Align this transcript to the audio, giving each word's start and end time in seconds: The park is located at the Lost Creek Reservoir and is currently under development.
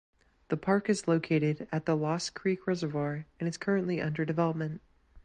The 0.47 0.57
park 0.57 0.89
is 0.89 1.07
located 1.07 1.67
at 1.71 1.85
the 1.85 1.95
Lost 1.95 2.33
Creek 2.33 2.65
Reservoir 2.65 3.27
and 3.39 3.47
is 3.47 3.55
currently 3.55 4.01
under 4.01 4.25
development. 4.25 4.81